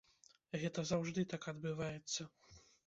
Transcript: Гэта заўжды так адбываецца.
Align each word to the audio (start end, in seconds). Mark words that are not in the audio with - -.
Гэта 0.63 0.85
заўжды 0.93 1.27
так 1.35 1.47
адбываецца. 1.55 2.21